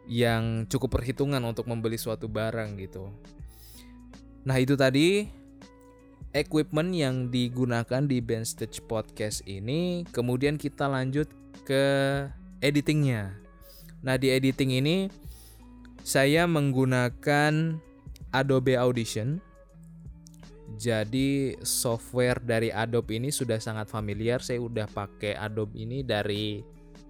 yang 0.08 0.64
cukup 0.72 1.00
perhitungan 1.00 1.44
untuk 1.44 1.68
membeli 1.68 2.00
suatu 2.00 2.32
barang 2.32 2.80
gitu. 2.80 3.12
Nah 4.48 4.56
itu 4.56 4.80
tadi 4.80 5.28
equipment 6.32 6.96
yang 6.96 7.28
digunakan 7.28 8.00
di 8.08 8.24
Band 8.24 8.48
Stage 8.48 8.80
Podcast 8.88 9.44
ini. 9.44 10.08
Kemudian 10.08 10.56
kita 10.56 10.88
lanjut 10.88 11.28
ke 11.68 11.84
editingnya 12.64 13.47
nah 14.08 14.16
di 14.16 14.32
editing 14.32 14.80
ini 14.80 15.12
saya 16.08 16.48
menggunakan 16.48 17.84
Adobe 18.32 18.80
Audition. 18.80 19.44
Jadi 20.80 21.56
software 21.64 22.40
dari 22.40 22.72
Adobe 22.72 23.20
ini 23.20 23.28
sudah 23.28 23.60
sangat 23.60 23.92
familiar. 23.92 24.40
Saya 24.40 24.64
udah 24.64 24.88
pakai 24.88 25.36
Adobe 25.36 25.84
ini 25.84 26.08
dari 26.08 26.64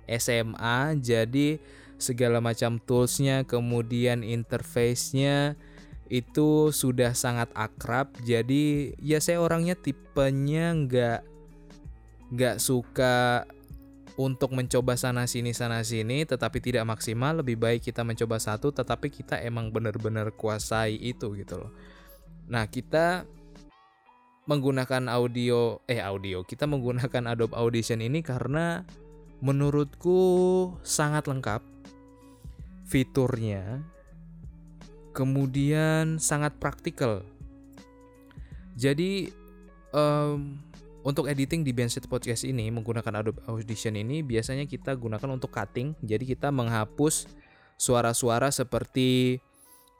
SMA. 0.09 0.97
Jadi 0.97 1.61
segala 2.01 2.41
macam 2.41 2.81
toolsnya, 2.81 3.45
kemudian 3.45 4.25
interface-nya 4.25 5.53
itu 6.09 6.73
sudah 6.73 7.13
sangat 7.13 7.53
akrab. 7.53 8.13
Jadi 8.25 8.97
ya 8.97 9.21
saya 9.21 9.41
orangnya 9.45 9.77
tipenya 9.77 10.73
nggak 10.73 11.21
nggak 12.33 12.57
suka 12.57 13.45
untuk 14.17 14.49
mencoba 14.57 14.97
sana 14.97 15.29
sini 15.29 15.53
sana 15.53 15.85
sini 15.85 16.25
tetapi 16.25 16.57
tidak 16.57 16.89
maksimal 16.89 17.45
lebih 17.45 17.61
baik 17.61 17.85
kita 17.85 18.01
mencoba 18.01 18.41
satu 18.41 18.73
tetapi 18.73 19.13
kita 19.13 19.37
emang 19.45 19.69
benar-benar 19.69 20.33
kuasai 20.33 20.97
itu 20.97 21.37
gitu 21.37 21.61
loh. 21.61 21.71
Nah, 22.49 22.65
kita 22.65 23.29
menggunakan 24.47 25.11
audio 25.11 25.83
eh 25.85 25.99
audio, 25.99 26.41
kita 26.41 26.65
menggunakan 26.65 27.35
Adobe 27.35 27.53
Audition 27.53 27.99
ini 27.99 28.23
karena 28.23 28.87
menurutku 29.43 30.73
sangat 30.81 31.29
lengkap 31.29 31.61
fiturnya. 32.87 33.83
Kemudian 35.11 36.21
sangat 36.21 36.55
praktikal. 36.61 37.25
Jadi 38.77 39.33
um, 39.89 40.61
untuk 41.07 41.31
editing 41.31 41.63
di 41.63 41.71
Bandset 41.71 42.03
Podcast 42.11 42.43
ini 42.43 42.67
menggunakan 42.67 43.23
Adobe 43.23 43.39
Audition 43.47 43.95
ini 43.95 44.27
biasanya 44.27 44.67
kita 44.67 44.91
gunakan 44.91 45.39
untuk 45.39 45.55
cutting. 45.55 45.95
Jadi 46.03 46.27
kita 46.27 46.51
menghapus 46.51 47.31
suara-suara 47.79 48.51
seperti 48.51 49.39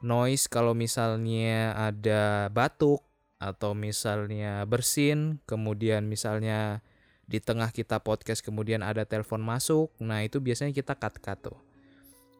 noise 0.04 0.52
kalau 0.52 0.76
misalnya 0.76 1.72
ada 1.72 2.52
batuk 2.52 3.00
atau 3.40 3.72
misalnya 3.72 4.68
bersin, 4.68 5.40
kemudian 5.48 6.04
misalnya 6.04 6.84
di 7.24 7.40
tengah 7.40 7.72
kita 7.72 8.04
podcast 8.04 8.44
kemudian 8.44 8.84
ada 8.84 9.08
telepon 9.08 9.40
masuk. 9.40 9.88
Nah, 10.04 10.20
itu 10.20 10.44
biasanya 10.44 10.76
kita 10.76 10.92
cut-cut 10.92 11.40
tuh. 11.40 11.58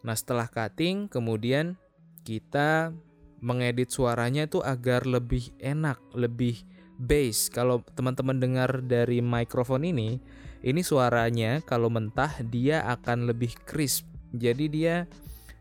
Nah, 0.04 0.12
setelah 0.12 0.44
cutting 0.44 1.09
kemudian 1.09 1.81
kita 2.20 2.92
mengedit 3.40 3.88
suaranya 3.88 4.44
itu 4.44 4.61
agar 4.61 5.09
lebih 5.09 5.57
enak, 5.57 5.96
lebih 6.12 6.68
bass. 6.98 7.48
Kalau 7.48 7.80
teman-teman 7.94 8.37
dengar 8.37 8.82
dari 8.82 9.22
mikrofon 9.22 9.87
ini, 9.87 10.18
ini 10.61 10.82
suaranya 10.82 11.62
kalau 11.62 11.88
mentah 11.88 12.42
dia 12.42 12.82
akan 12.84 13.30
lebih 13.30 13.54
crisp. 13.64 14.04
Jadi 14.34 14.66
dia 14.68 15.08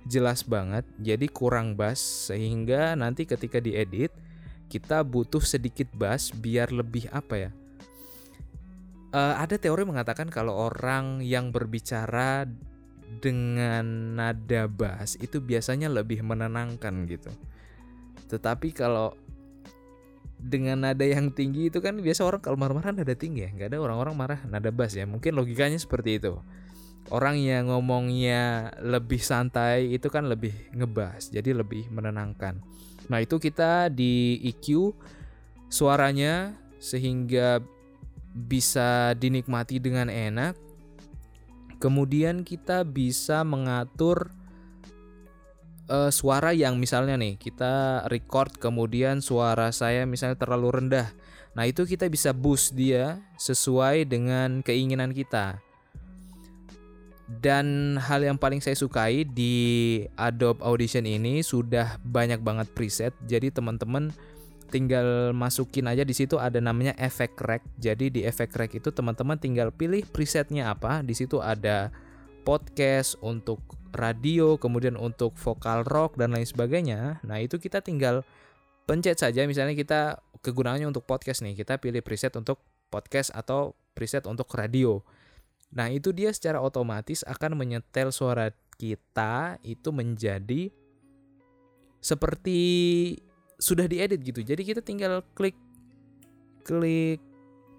jelas 0.10 0.44
banget, 0.44 0.84
jadi 1.00 1.28
kurang 1.30 1.78
bass 1.78 2.32
sehingga 2.32 2.96
nanti 2.98 3.24
ketika 3.24 3.60
diedit 3.62 4.12
kita 4.68 5.04
butuh 5.04 5.40
sedikit 5.40 5.88
bass 5.96 6.36
biar 6.36 6.72
lebih 6.76 7.08
apa 7.16 7.48
ya? 7.48 7.52
Uh, 9.16 9.40
ada 9.40 9.56
teori 9.56 9.88
mengatakan 9.88 10.28
kalau 10.28 10.68
orang 10.68 11.24
yang 11.24 11.56
berbicara 11.56 12.44
dengan 13.24 14.16
nada 14.20 14.68
bass 14.68 15.16
itu 15.24 15.40
biasanya 15.40 15.88
lebih 15.88 16.20
menenangkan 16.24 17.08
gitu. 17.08 17.32
Tetapi 18.28 18.76
kalau 18.76 19.16
dengan 20.38 20.86
nada 20.86 21.02
yang 21.02 21.34
tinggi 21.34 21.74
itu 21.74 21.82
kan 21.82 21.98
biasa 21.98 22.22
orang 22.22 22.40
kalau 22.40 22.56
marah-marah 22.56 22.94
nada 22.94 23.18
tinggi 23.18 23.44
ya 23.46 23.50
nggak 23.50 23.74
ada 23.74 23.78
orang-orang 23.82 24.14
marah 24.14 24.40
nada 24.46 24.70
bass 24.70 24.94
ya. 24.94 25.10
Mungkin 25.10 25.34
logikanya 25.34 25.82
seperti 25.82 26.22
itu. 26.22 26.38
Orang 27.08 27.40
yang 27.40 27.72
ngomongnya 27.72 28.76
lebih 28.84 29.24
santai 29.24 29.96
itu 29.96 30.12
kan 30.12 30.28
lebih 30.28 30.52
ngebas 30.76 31.32
jadi 31.32 31.56
lebih 31.56 31.88
menenangkan. 31.90 32.60
Nah 33.08 33.24
itu 33.24 33.40
kita 33.40 33.88
di 33.88 34.38
EQ 34.44 34.92
suaranya 35.72 36.54
sehingga 36.78 37.64
bisa 38.38 39.18
dinikmati 39.18 39.82
dengan 39.82 40.12
enak. 40.12 40.54
Kemudian 41.82 42.42
kita 42.46 42.86
bisa 42.86 43.42
mengatur 43.46 44.34
uh, 45.92 46.12
suara 46.12 46.52
yang 46.52 46.78
misalnya 46.78 47.16
nih 47.16 47.40
kita 47.40 48.06
record 48.12 48.56
kemudian 48.60 49.24
suara 49.24 49.72
saya 49.72 50.04
misalnya 50.04 50.40
terlalu 50.40 50.84
rendah. 50.84 51.08
Nah, 51.58 51.66
itu 51.66 51.90
kita 51.90 52.06
bisa 52.06 52.38
boost 52.38 52.78
dia 52.78 53.18
sesuai 53.42 54.06
dengan 54.06 54.62
keinginan 54.62 55.10
kita. 55.10 55.58
Dan 57.28 57.98
hal 58.00 58.24
yang 58.24 58.38
paling 58.40 58.64
saya 58.64 58.78
sukai 58.78 59.28
di 59.28 60.00
Adobe 60.16 60.64
Audition 60.64 61.04
ini 61.04 61.44
sudah 61.44 62.00
banyak 62.06 62.40
banget 62.40 62.72
preset. 62.72 63.12
Jadi 63.26 63.52
teman-teman 63.52 64.16
tinggal 64.70 65.36
masukin 65.36 65.92
aja 65.92 66.08
di 66.08 66.16
situ 66.16 66.40
ada 66.40 66.62
namanya 66.64 66.96
efek 66.96 67.36
rack. 67.42 67.66
Jadi 67.82 68.14
di 68.16 68.22
efek 68.24 68.56
rack 68.56 68.80
itu 68.80 68.94
teman-teman 68.96 69.36
tinggal 69.36 69.76
pilih 69.76 70.08
presetnya 70.08 70.72
apa. 70.72 71.04
Di 71.04 71.18
situ 71.18 71.44
ada 71.44 71.92
podcast 72.48 73.20
untuk 73.20 73.60
radio, 73.92 74.56
kemudian 74.56 74.96
untuk 74.96 75.36
vokal 75.36 75.84
rock 75.84 76.16
dan 76.16 76.32
lain 76.32 76.48
sebagainya. 76.48 77.20
Nah, 77.28 77.44
itu 77.44 77.60
kita 77.60 77.84
tinggal 77.84 78.24
pencet 78.88 79.20
saja 79.20 79.44
misalnya 79.44 79.76
kita 79.76 80.24
kegunaannya 80.40 80.88
untuk 80.88 81.04
podcast 81.04 81.44
nih, 81.44 81.60
kita 81.60 81.76
pilih 81.76 82.00
preset 82.00 82.32
untuk 82.40 82.64
podcast 82.88 83.36
atau 83.36 83.76
preset 83.92 84.24
untuk 84.32 84.48
radio. 84.56 85.04
Nah, 85.76 85.92
itu 85.92 86.16
dia 86.16 86.32
secara 86.32 86.64
otomatis 86.64 87.28
akan 87.28 87.60
menyetel 87.60 88.16
suara 88.16 88.56
kita 88.80 89.60
itu 89.68 89.92
menjadi 89.92 90.72
seperti 92.00 92.60
sudah 93.60 93.92
diedit 93.92 94.24
gitu. 94.24 94.40
Jadi 94.40 94.64
kita 94.64 94.80
tinggal 94.80 95.20
klik 95.36 95.58
klik 96.64 97.20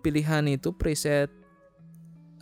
pilihan 0.04 0.44
itu 0.44 0.76
preset 0.76 1.32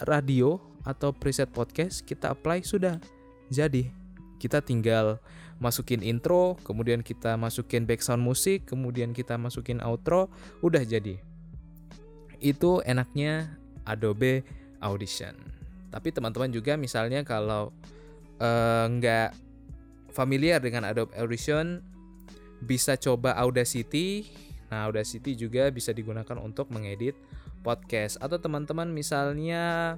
radio 0.02 0.75
atau 0.86 1.10
preset 1.10 1.50
podcast, 1.50 2.06
kita 2.06 2.30
apply 2.32 2.62
sudah. 2.62 3.02
Jadi 3.50 3.90
kita 4.38 4.62
tinggal 4.62 5.18
masukin 5.56 6.04
intro 6.04 6.60
kemudian 6.60 7.00
kita 7.00 7.32
masukin 7.40 7.88
background 7.88 8.20
musik 8.20 8.68
kemudian 8.68 9.16
kita 9.16 9.40
masukin 9.40 9.80
outro 9.82 10.28
udah 10.60 10.84
jadi. 10.84 11.18
Itu 12.38 12.84
enaknya 12.84 13.56
Adobe 13.88 14.44
Audition. 14.84 15.32
Tapi 15.88 16.12
teman-teman 16.12 16.52
juga 16.52 16.76
misalnya 16.76 17.24
kalau 17.24 17.72
eh, 18.36 18.84
nggak 18.86 19.30
familiar 20.12 20.60
dengan 20.60 20.84
Adobe 20.84 21.16
Audition 21.16 21.80
bisa 22.60 23.00
coba 23.00 23.32
Audacity. 23.40 24.28
Nah 24.68 24.84
Audacity 24.88 25.32
juga 25.38 25.72
bisa 25.72 25.96
digunakan 25.96 26.36
untuk 26.36 26.68
mengedit 26.68 27.16
podcast. 27.64 28.20
Atau 28.20 28.36
teman-teman 28.36 28.92
misalnya 28.92 29.96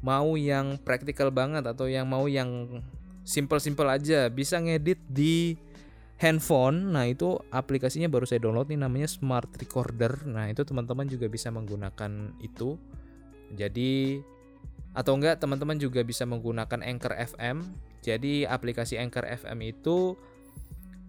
mau 0.00 0.36
yang 0.36 0.80
praktikal 0.80 1.28
banget 1.32 1.64
atau 1.64 1.88
yang 1.88 2.08
mau 2.08 2.24
yang 2.26 2.80
simple-simple 3.24 3.86
aja. 3.88 4.28
Bisa 4.32 4.60
ngedit 4.60 5.00
di 5.08 5.56
handphone. 6.20 6.92
Nah 6.92 7.08
itu 7.08 7.36
aplikasinya 7.52 8.08
baru 8.08 8.28
saya 8.28 8.44
download 8.44 8.68
nih 8.68 8.80
namanya 8.80 9.08
smart 9.08 9.48
recorder. 9.56 10.24
Nah 10.28 10.48
itu 10.48 10.64
teman-teman 10.64 11.08
juga 11.08 11.28
bisa 11.28 11.48
menggunakan 11.52 12.36
itu. 12.40 12.76
Jadi 13.52 14.20
atau 14.90 15.14
enggak 15.14 15.38
teman-teman 15.38 15.78
juga 15.78 16.02
bisa 16.02 16.26
menggunakan 16.26 16.82
Anchor 16.82 17.14
FM 17.14 17.62
jadi 18.00 18.48
aplikasi 18.48 18.96
Anchor 18.96 19.28
FM 19.28 19.60
itu 19.60 20.16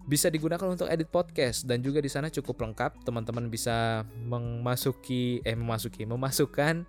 bisa 0.02 0.28
digunakan 0.28 0.66
untuk 0.66 0.90
edit 0.90 1.08
podcast 1.08 1.64
dan 1.64 1.80
juga 1.80 2.02
di 2.04 2.10
sana 2.12 2.28
cukup 2.28 2.60
lengkap. 2.68 3.06
Teman-teman 3.06 3.48
bisa 3.48 4.04
memasuki 4.28 5.40
eh 5.42 5.56
memasuki 5.56 6.04
memasukkan 6.04 6.84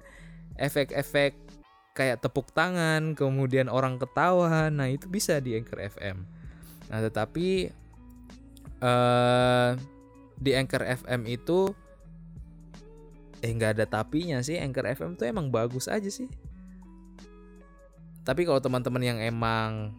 efek-efek 0.59 1.52
kayak 1.93 2.25
tepuk 2.25 2.49
tangan, 2.51 3.13
kemudian 3.13 3.69
orang 3.69 4.01
ketawa. 4.01 4.67
Nah, 4.73 4.89
itu 4.89 5.05
bisa 5.05 5.37
di 5.37 5.53
Anchor 5.53 5.79
FM. 5.79 6.25
Nah, 6.89 6.99
tetapi 6.99 7.69
uh, 8.81 9.77
di 10.37 10.51
Anchor 10.57 10.83
FM 10.83 11.29
itu 11.29 11.71
eh 13.43 13.51
nggak 13.53 13.79
ada 13.79 13.85
tapinya 13.85 14.41
sih. 14.41 14.57
Anchor 14.57 14.89
FM 14.89 15.15
tuh 15.15 15.29
emang 15.29 15.53
bagus 15.53 15.85
aja 15.85 16.09
sih. 16.09 16.27
Tapi 18.23 18.47
kalau 18.47 18.59
teman-teman 18.63 19.03
yang 19.03 19.19
emang 19.19 19.91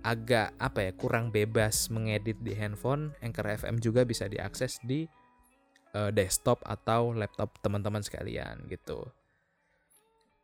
agak 0.00 0.56
apa 0.56 0.88
ya 0.88 0.92
kurang 0.96 1.28
bebas 1.28 1.92
mengedit 1.92 2.40
di 2.40 2.56
handphone, 2.56 3.12
Anchor 3.20 3.46
FM 3.52 3.78
juga 3.84 4.02
bisa 4.08 4.26
diakses 4.26 4.80
di 4.80 5.04
uh, 5.92 6.08
desktop 6.08 6.64
atau 6.64 7.12
laptop 7.12 7.60
teman-teman 7.60 8.00
sekalian 8.00 8.64
gitu. 8.72 9.04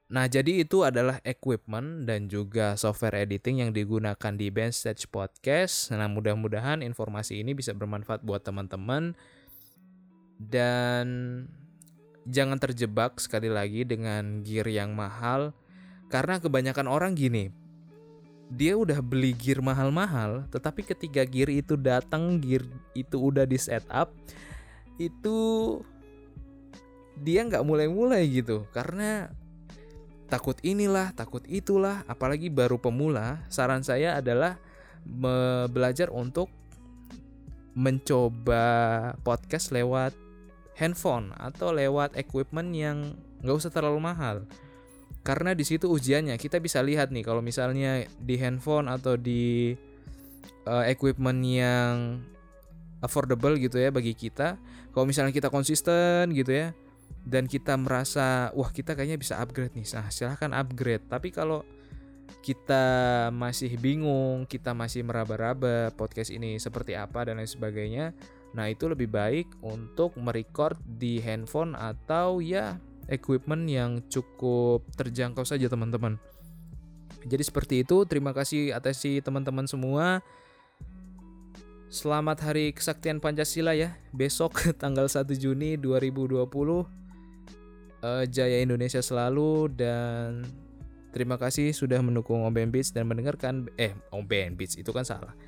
Nah, 0.06 0.30
jadi 0.30 0.62
itu 0.62 0.86
adalah 0.86 1.18
equipment 1.26 2.06
dan 2.06 2.30
juga 2.30 2.78
software 2.78 3.26
editing 3.26 3.58
yang 3.66 3.74
digunakan 3.74 4.32
di 4.38 4.54
Band 4.54 4.70
Stage 4.70 5.10
Podcast. 5.10 5.90
Nah, 5.90 6.06
mudah-mudahan 6.06 6.78
informasi 6.78 7.42
ini 7.42 7.58
bisa 7.58 7.74
bermanfaat 7.74 8.22
buat 8.22 8.46
teman-teman. 8.46 9.18
Dan 10.38 11.06
jangan 12.22 12.58
terjebak 12.62 13.18
sekali 13.18 13.50
lagi 13.50 13.82
dengan 13.82 14.46
gear 14.46 14.70
yang 14.70 14.94
mahal 14.94 15.50
karena 16.06 16.38
kebanyakan 16.38 16.86
orang 16.86 17.18
gini. 17.18 17.50
Dia 18.46 18.78
udah 18.78 19.02
beli 19.02 19.34
gear 19.34 19.58
mahal-mahal, 19.58 20.46
tetapi 20.54 20.86
ketika 20.86 21.26
gear 21.26 21.50
itu 21.50 21.74
datang, 21.74 22.38
gear 22.38 22.62
itu 22.94 23.18
udah 23.18 23.42
di 23.42 23.58
setup, 23.58 24.14
itu 25.02 25.38
dia 27.18 27.42
nggak 27.42 27.66
mulai-mulai 27.66 28.22
gitu 28.30 28.70
karena 28.70 29.34
takut 30.26 30.58
inilah, 30.62 31.14
takut 31.14 31.42
itulah, 31.46 32.02
apalagi 32.10 32.50
baru 32.50 32.76
pemula, 32.78 33.42
saran 33.50 33.82
saya 33.86 34.18
adalah 34.18 34.58
belajar 35.70 36.10
untuk 36.10 36.50
mencoba 37.76 38.64
podcast 39.22 39.70
lewat 39.70 40.16
handphone 40.74 41.30
atau 41.36 41.70
lewat 41.70 42.18
equipment 42.18 42.72
yang 42.74 43.14
nggak 43.44 43.56
usah 43.56 43.70
terlalu 43.70 44.00
mahal. 44.02 44.42
Karena 45.22 45.52
di 45.52 45.66
situ 45.66 45.90
ujiannya 45.90 46.38
kita 46.38 46.62
bisa 46.62 46.78
lihat 46.82 47.10
nih 47.10 47.26
kalau 47.26 47.42
misalnya 47.42 48.06
di 48.18 48.34
handphone 48.38 48.86
atau 48.86 49.18
di 49.18 49.74
uh, 50.66 50.84
equipment 50.86 51.42
yang 51.42 52.22
affordable 53.02 53.54
gitu 53.58 53.76
ya 53.78 53.90
bagi 53.90 54.14
kita. 54.14 54.56
Kalau 54.90 55.04
misalnya 55.04 55.34
kita 55.34 55.52
konsisten 55.52 56.32
gitu 56.32 56.50
ya, 56.50 56.72
dan 57.26 57.50
kita 57.50 57.74
merasa 57.74 58.54
wah 58.54 58.70
kita 58.70 58.94
kayaknya 58.94 59.18
bisa 59.18 59.38
upgrade 59.42 59.74
nih. 59.74 59.86
Nah 59.98 60.08
silahkan 60.10 60.52
upgrade. 60.54 61.04
Tapi 61.10 61.34
kalau 61.34 61.66
kita 62.42 62.86
masih 63.34 63.74
bingung 63.78 64.46
kita 64.46 64.70
masih 64.70 65.02
meraba-raba 65.02 65.90
podcast 65.94 66.30
ini 66.30 66.58
seperti 66.62 66.94
apa 66.94 67.26
dan 67.26 67.42
lain 67.42 67.50
sebagainya 67.50 68.14
nah 68.54 68.70
itu 68.70 68.86
lebih 68.86 69.10
baik 69.10 69.50
untuk 69.66 70.14
merecord 70.14 70.78
di 70.86 71.18
handphone 71.18 71.74
atau 71.74 72.38
ya 72.38 72.78
equipment 73.10 73.66
yang 73.66 74.02
cukup 74.10 74.82
terjangkau 74.98 75.46
saja 75.46 75.70
teman-teman. 75.70 76.18
Jadi 77.26 77.42
seperti 77.42 77.74
itu. 77.82 78.06
Terima 78.06 78.30
kasih 78.30 78.74
atas 78.74 79.02
si 79.02 79.18
teman-teman 79.18 79.66
semua 79.66 80.22
Selamat 81.86 82.42
Hari 82.42 82.74
Kesaktian 82.74 83.22
Pancasila 83.22 83.70
ya. 83.70 83.94
Besok 84.10 84.58
tanggal 84.82 85.06
1 85.06 85.22
Juni 85.38 85.78
2020 85.78 86.42
uh, 86.42 88.24
Jaya 88.26 88.58
Indonesia 88.58 88.98
selalu 88.98 89.70
dan 89.70 90.42
terima 91.14 91.38
kasih 91.38 91.70
sudah 91.70 92.02
mendukung 92.02 92.42
Om 92.42 92.54
Beats 92.74 92.90
dan 92.90 93.06
mendengarkan 93.06 93.70
eh 93.78 93.94
Om 94.10 94.26
Beats 94.26 94.74
itu 94.74 94.90
kan 94.90 95.06
salah. 95.06 95.38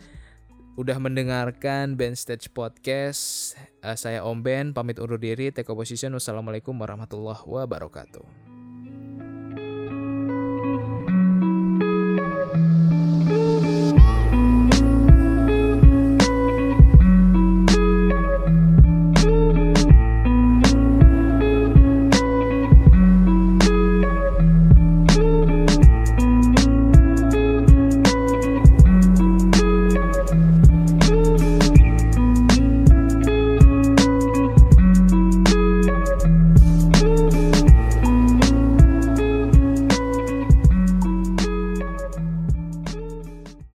Udah 0.79 0.95
mendengarkan 1.03 1.99
Band 1.99 2.15
Stage 2.15 2.55
Podcast. 2.55 3.55
Uh, 3.83 3.99
saya 3.99 4.23
Om 4.23 4.39
Ben 4.47 4.71
pamit 4.71 5.03
undur 5.03 5.19
diri. 5.19 5.51
Take 5.51 5.67
a 5.67 5.75
position. 5.75 6.15
Wassalamualaikum 6.15 6.71
warahmatullahi 6.79 7.43
wabarakatuh. 7.43 8.48